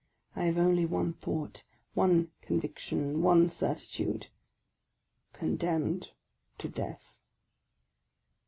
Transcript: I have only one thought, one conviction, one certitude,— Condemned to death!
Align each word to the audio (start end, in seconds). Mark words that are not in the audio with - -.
I 0.35 0.45
have 0.45 0.57
only 0.57 0.83
one 0.87 1.13
thought, 1.13 1.63
one 1.93 2.31
conviction, 2.41 3.21
one 3.21 3.47
certitude,— 3.49 4.29
Condemned 5.33 6.13
to 6.57 6.67
death! 6.67 7.19